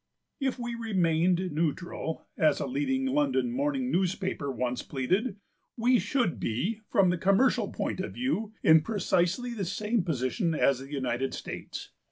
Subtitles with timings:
[0.39, 5.35] 'If we remained neutral,' as a leading London morning paper once pleaded,
[5.77, 10.79] 'we should be, from the commercial point of view, in precisely the same position as
[10.79, 11.91] the United States.